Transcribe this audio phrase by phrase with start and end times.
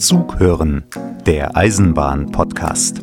[0.00, 0.84] Zug hören,
[1.26, 3.02] der Eisenbahn-Podcast.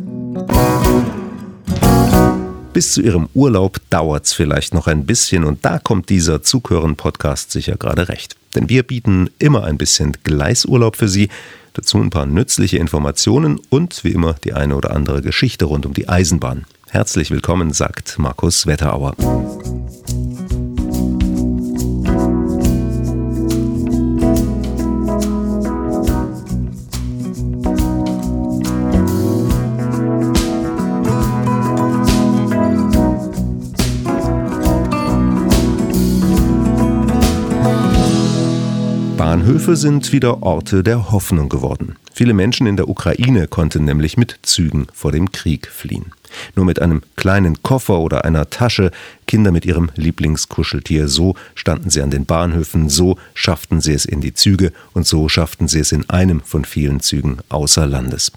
[2.73, 7.75] Bis zu Ihrem Urlaub dauert's vielleicht noch ein bisschen und da kommt dieser Zughören-Podcast sicher
[7.75, 8.35] gerade recht.
[8.55, 11.29] Denn wir bieten immer ein bisschen Gleisurlaub für Sie,
[11.73, 15.93] dazu ein paar nützliche Informationen und wie immer die eine oder andere Geschichte rund um
[15.93, 16.65] die Eisenbahn.
[16.89, 19.15] Herzlich willkommen, sagt Markus Wetterauer.
[39.47, 41.95] Bahnhöfe sind wieder Orte der Hoffnung geworden.
[42.11, 46.11] Viele Menschen in der Ukraine konnten nämlich mit Zügen vor dem Krieg fliehen.
[46.57, 48.91] Nur mit einem kleinen Koffer oder einer Tasche,
[49.25, 54.19] Kinder mit ihrem Lieblingskuscheltier, so standen sie an den Bahnhöfen, so schafften sie es in
[54.19, 58.33] die Züge und so schafften sie es in einem von vielen Zügen außer Landes.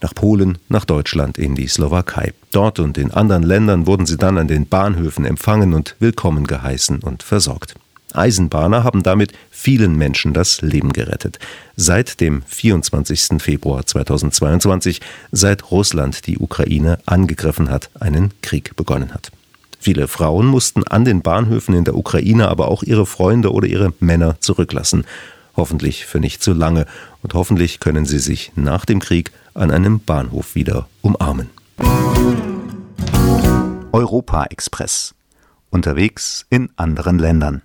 [0.00, 2.32] Nach Polen, nach Deutschland, in die Slowakei.
[2.50, 7.04] Dort und in anderen Ländern wurden sie dann an den Bahnhöfen empfangen und willkommen geheißen
[7.04, 7.76] und versorgt.
[8.16, 11.38] Eisenbahner haben damit vielen Menschen das Leben gerettet.
[11.76, 13.42] Seit dem 24.
[13.42, 15.00] Februar 2022,
[15.32, 19.32] seit Russland die Ukraine angegriffen hat, einen Krieg begonnen hat.
[19.78, 23.92] Viele Frauen mussten an den Bahnhöfen in der Ukraine aber auch ihre Freunde oder ihre
[24.00, 25.04] Männer zurücklassen.
[25.56, 26.86] Hoffentlich für nicht zu lange
[27.22, 31.50] und hoffentlich können sie sich nach dem Krieg an einem Bahnhof wieder umarmen.
[33.92, 35.14] Europa Express.
[35.70, 37.62] Unterwegs in anderen Ländern.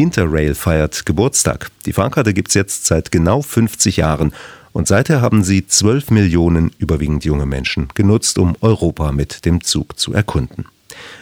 [0.00, 1.70] Interrail feiert Geburtstag.
[1.84, 4.32] Die Fahrkarte gibt es jetzt seit genau 50 Jahren
[4.72, 9.98] und seither haben sie 12 Millionen überwiegend junge Menschen genutzt, um Europa mit dem Zug
[9.98, 10.64] zu erkunden.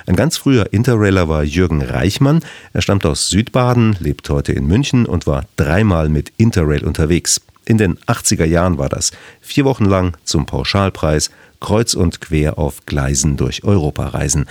[0.06, 2.44] Ein ganz früher Interrailer war Jürgen Reichmann.
[2.72, 7.40] Er stammt aus Südbaden, lebt heute in München und war dreimal mit Interrail unterwegs.
[7.64, 9.10] In den 80er Jahren war das.
[9.40, 11.30] Vier Wochen lang zum Pauschalpreis,
[11.60, 14.46] kreuz und quer auf Gleisen durch Europa reisen.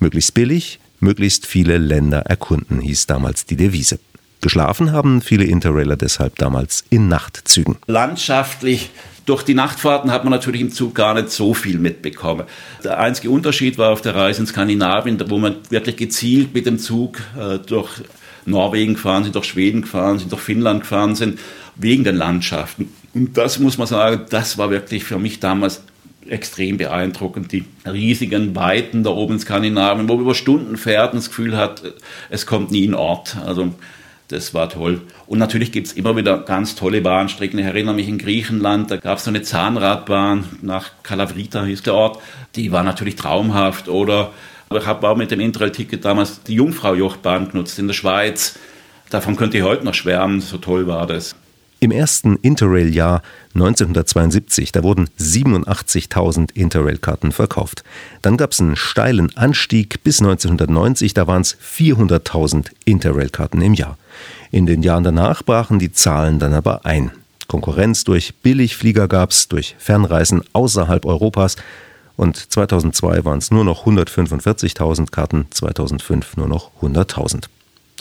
[0.00, 3.98] Möglichst billig, möglichst viele Länder erkunden, hieß damals die Devise.
[4.40, 7.76] Geschlafen haben viele Interrailer deshalb damals in Nachtzügen.
[7.86, 8.90] Landschaftlich
[9.24, 12.44] durch die Nachtfahrten hat man natürlich im Zug gar nicht so viel mitbekommen.
[12.84, 16.78] Der einzige Unterschied war auf der Reise in Skandinavien, wo man wirklich gezielt mit dem
[16.78, 17.90] Zug äh, durch
[18.44, 21.40] Norwegen gefahren sind, durch Schweden gefahren sind, durch Finnland gefahren sind,
[21.74, 22.88] wegen den Landschaften.
[23.14, 25.82] Und das muss man sagen, das war wirklich für mich damals
[26.28, 27.52] extrem beeindruckend.
[27.52, 31.56] Die riesigen Weiten da oben in Skandinavien, wo man über Stunden fährt und das Gefühl
[31.56, 31.82] hat,
[32.30, 33.36] es kommt nie in Ort.
[33.44, 33.72] Also
[34.28, 35.02] das war toll.
[35.26, 37.58] Und natürlich gibt es immer wieder ganz tolle Bahnstrecken.
[37.58, 41.94] Ich erinnere mich in Griechenland, da gab es so eine Zahnradbahn nach Kalavrita hieß der
[41.94, 42.20] Ort.
[42.56, 43.88] Die war natürlich traumhaft.
[43.88, 44.32] Oder
[44.74, 48.58] ich habe auch mit dem Interrail-Ticket damals die Jungfrau-Jochbahn genutzt in der Schweiz.
[49.10, 51.36] Davon könnte ich heute noch schwärmen, so toll war das.
[51.86, 53.22] Im ersten Interrail-Jahr
[53.54, 57.84] 1972, da wurden 87.000 Interrail-Karten verkauft.
[58.22, 63.98] Dann gab es einen steilen Anstieg bis 1990, da waren es 400.000 Interrail-Karten im Jahr.
[64.50, 67.12] In den Jahren danach brachen die Zahlen dann aber ein.
[67.46, 71.54] Konkurrenz durch Billigflieger gab es, durch Fernreisen außerhalb Europas.
[72.16, 77.44] Und 2002 waren es nur noch 145.000 Karten, 2005 nur noch 100.000.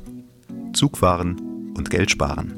[0.77, 2.53] Zugfahren und Geld sparen.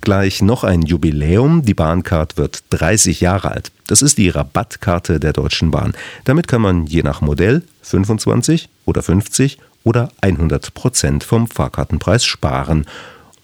[0.00, 1.62] Gleich noch ein Jubiläum.
[1.62, 3.72] Die Bahncard wird 30 Jahre alt.
[3.86, 5.94] Das ist die Rabattkarte der Deutschen Bahn.
[6.24, 12.84] Damit kann man je nach Modell 25 oder 50 oder 100 Prozent vom Fahrkartenpreis sparen.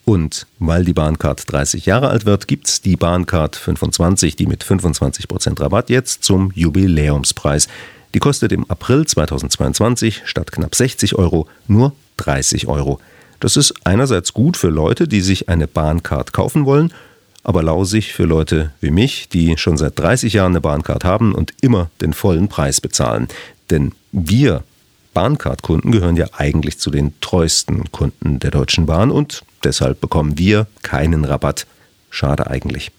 [0.05, 4.65] Und weil die Bahncard 30 Jahre alt wird, gibt es die Bahncard 25, die mit
[4.65, 7.69] 25 Prozent Rabatt jetzt zum Jubiläumspreis.
[8.15, 13.01] Die kostet im April 2022 statt knapp 60 Euro nur 30 Euro.
[13.39, 16.93] Das ist einerseits gut für Leute, die sich eine Bahncard kaufen wollen,
[17.43, 21.55] aber lausig für Leute wie mich, die schon seit 30 Jahren eine Bahncard haben und
[21.63, 23.29] immer den vollen Preis bezahlen.
[23.71, 24.65] Denn wir
[25.15, 30.67] Bahncard-Kunden gehören ja eigentlich zu den treuesten Kunden der Deutschen Bahn und deshalb bekommen wir
[30.83, 31.67] keinen Rabatt.
[32.11, 32.93] Schade eigentlich.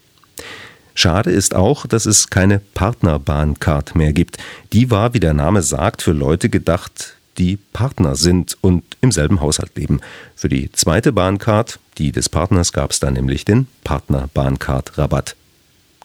[0.94, 4.38] Schade ist auch, dass es keine Partnerbahncard mehr gibt.
[4.72, 9.40] Die war, wie der Name sagt, für Leute gedacht, die Partner sind und im selben
[9.40, 10.00] Haushalt leben.
[10.36, 15.36] Für die zweite Bahncard, die des Partners, gab es dann nämlich den Partner-Bahncard-Rabatt.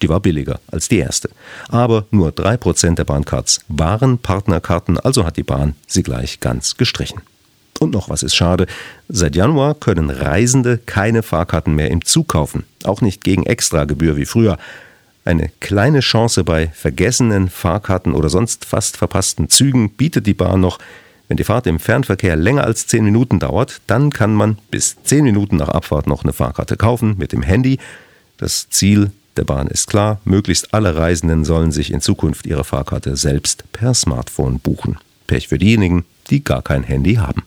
[0.02, 1.30] Die war billiger als die erste.
[1.70, 7.22] Aber nur 3% der Bahncards waren Partnerkarten, also hat die Bahn sie gleich ganz gestrichen.
[7.80, 8.66] Und noch was ist schade.
[9.08, 12.64] Seit Januar können Reisende keine Fahrkarten mehr im Zug kaufen.
[12.84, 14.58] Auch nicht gegen Extragebühr wie früher.
[15.26, 20.80] Eine kleine Chance bei vergessenen Fahrkarten oder sonst fast verpassten Zügen bietet die Bahn noch.
[21.28, 25.26] Wenn die Fahrt im Fernverkehr länger als 10 Minuten dauert, dann kann man bis 10
[25.26, 27.80] Minuten nach Abfahrt noch eine Fahrkarte kaufen mit dem Handy.
[28.38, 33.18] Das Ziel der Bahn ist klar, möglichst alle Reisenden sollen sich in Zukunft ihre Fahrkarte
[33.18, 34.98] selbst per Smartphone buchen.
[35.28, 37.44] Pech für diejenigen, die gar kein Handy haben.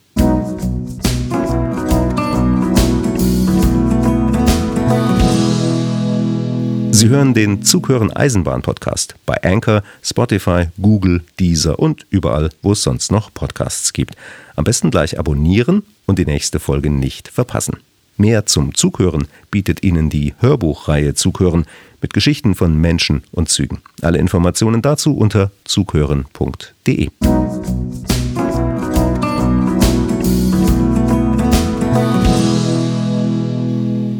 [7.00, 12.82] Sie hören den Zughören Eisenbahn Podcast bei Anchor, Spotify, Google, Deezer und überall, wo es
[12.82, 14.16] sonst noch Podcasts gibt.
[14.54, 17.78] Am besten gleich abonnieren und die nächste Folge nicht verpassen.
[18.18, 21.64] Mehr zum Zughören bietet Ihnen die Hörbuchreihe Zughören
[22.02, 23.78] mit Geschichten von Menschen und Zügen.
[24.02, 27.08] Alle Informationen dazu unter zughören.de.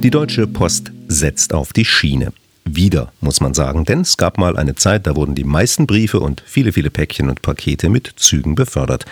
[0.03, 2.33] Die Deutsche Post setzt auf die Schiene.
[2.65, 6.21] Wieder, muss man sagen, denn es gab mal eine Zeit, da wurden die meisten Briefe
[6.21, 9.07] und viele, viele Päckchen und Pakete mit Zügen befördert.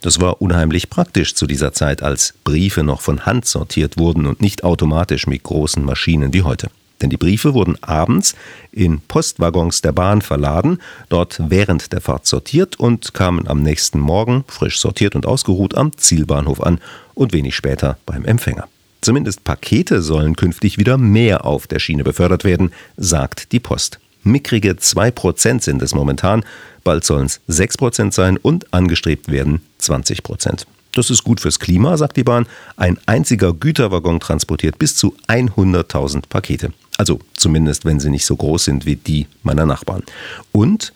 [0.00, 4.40] Das war unheimlich praktisch zu dieser Zeit, als Briefe noch von Hand sortiert wurden und
[4.40, 6.70] nicht automatisch mit großen Maschinen wie heute.
[7.00, 8.34] Denn die Briefe wurden abends
[8.72, 10.78] in Postwaggons der Bahn verladen,
[11.08, 15.96] dort während der Fahrt sortiert und kamen am nächsten Morgen, frisch sortiert und ausgeruht, am
[15.96, 16.80] Zielbahnhof an
[17.14, 18.68] und wenig später beim Empfänger.
[19.00, 24.00] Zumindest Pakete sollen künftig wieder mehr auf der Schiene befördert werden, sagt die Post.
[24.24, 26.44] Mickrige 2% sind es momentan,
[26.84, 30.64] bald sollen es 6% sein und angestrebt werden 20%.
[30.92, 32.46] Das ist gut fürs Klima, sagt die Bahn.
[32.76, 36.72] Ein einziger Güterwaggon transportiert bis zu 100.000 Pakete.
[36.96, 40.02] Also zumindest, wenn sie nicht so groß sind wie die meiner Nachbarn.
[40.50, 40.92] Und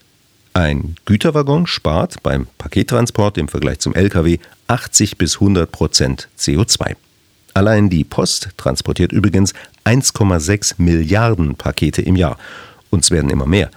[0.55, 6.97] ein Güterwaggon spart beim Pakettransport im Vergleich zum Lkw 80 bis 100 Prozent CO2.
[7.55, 9.53] Allein die Post transportiert übrigens
[9.85, 12.39] 1,6 Milliarden Pakete im Jahr.
[12.91, 13.71] Und es werden immer mehr.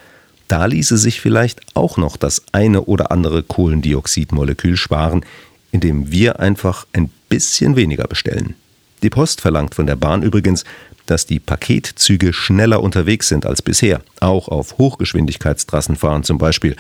[0.48, 5.26] Da ließe sich vielleicht auch noch das eine oder andere Kohlendioxidmolekül sparen,
[5.72, 8.56] indem wir einfach ein bisschen weniger bestellen.
[9.02, 10.64] Die Post verlangt von der Bahn übrigens,
[11.06, 16.76] dass die Paketzüge schneller unterwegs sind als bisher, auch auf Hochgeschwindigkeitstrassen fahren zum Beispiel.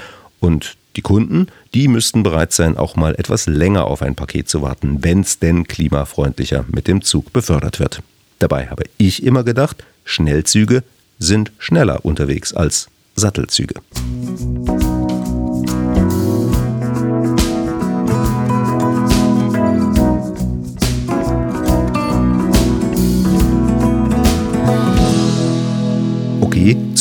[0.45, 4.61] Und die Kunden, die müssten bereit sein, auch mal etwas länger auf ein Paket zu
[4.61, 8.03] warten, wenn es denn klimafreundlicher mit dem Zug befördert wird.
[8.37, 10.83] Dabei habe ich immer gedacht, Schnellzüge
[11.17, 13.73] sind schneller unterwegs als Sattelzüge.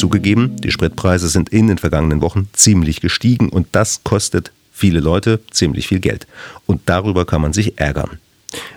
[0.05, 5.41] Zugegeben, die Spritpreise sind in den vergangenen Wochen ziemlich gestiegen und das kostet viele Leute
[5.51, 6.27] ziemlich viel Geld.
[6.67, 8.19] Und darüber kann man sich ärgern.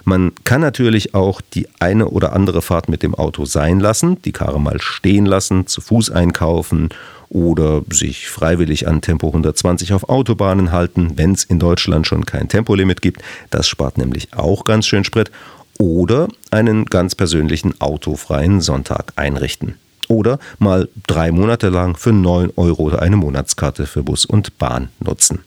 [0.06, 4.32] Man kann natürlich auch die eine oder andere Fahrt mit dem Auto sein lassen, die
[4.32, 6.90] Karre mal stehen lassen, zu Fuß einkaufen
[7.28, 12.48] oder sich freiwillig an Tempo 120 auf Autobahnen halten, wenn es in Deutschland schon kein
[12.48, 13.22] Tempolimit gibt.
[13.50, 15.30] Das spart nämlich auch ganz schön Sprit.
[15.78, 19.76] Oder einen ganz persönlichen autofreien Sonntag einrichten.
[20.08, 25.40] Oder mal drei Monate lang für 9 Euro eine Monatskarte für Bus und Bahn nutzen.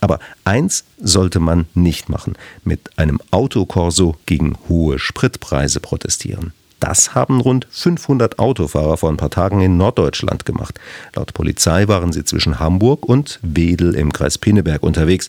[0.00, 2.34] Aber eins sollte man nicht machen,
[2.64, 6.52] mit einem Autokorso gegen hohe Spritpreise protestieren.
[6.80, 10.78] Das haben rund 500 Autofahrer vor ein paar Tagen in Norddeutschland gemacht.
[11.16, 15.28] Laut Polizei waren sie zwischen Hamburg und Wedel im Kreis Pinneberg unterwegs.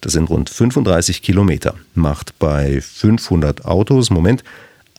[0.00, 1.74] Das sind rund 35 Kilometer.
[1.94, 4.44] Macht bei 500 Autos, Moment,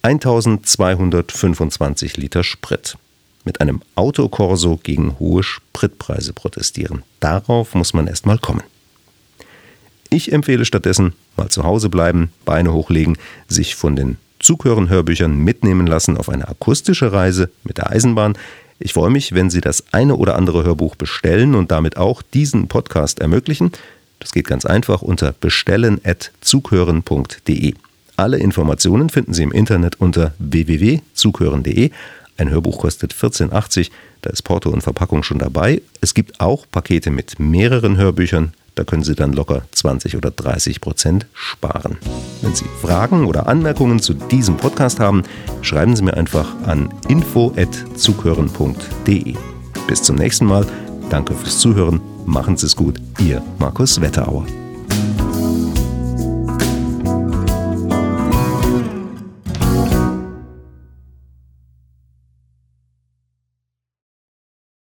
[0.02, 2.98] 1225 Liter Sprit.
[3.46, 7.04] Mit einem Autokorso gegen hohe Spritpreise protestieren.
[7.20, 8.64] Darauf muss man erst mal kommen.
[10.10, 16.18] Ich empfehle stattdessen mal zu Hause bleiben, Beine hochlegen, sich von den Zughören-Hörbüchern mitnehmen lassen
[16.18, 18.38] auf eine akustische Reise mit der Eisenbahn.
[18.80, 22.68] Ich freue mich, wenn Sie das eine oder andere Hörbuch bestellen und damit auch diesen
[22.68, 23.72] Podcast ermöglichen.
[24.20, 27.74] Das geht ganz einfach unter bestellen.zughören.de.
[28.18, 31.92] Alle Informationen finden Sie im Internet unter www.zughören.de.
[32.38, 35.82] Ein Hörbuch kostet 14,80, da ist Porto und Verpackung schon dabei.
[36.02, 40.82] Es gibt auch Pakete mit mehreren Hörbüchern, da können Sie dann locker 20 oder 30
[40.82, 41.98] Prozent sparen.
[42.42, 45.24] Wenn Sie Fragen oder Anmerkungen zu diesem Podcast haben,
[45.62, 49.36] schreiben Sie mir einfach an info.zughören.de.
[49.88, 50.68] Bis zum nächsten Mal.
[51.10, 52.02] Danke fürs Zuhören.
[52.26, 53.00] Machen Sie es gut.
[53.20, 54.46] Ihr Markus Wetterauer.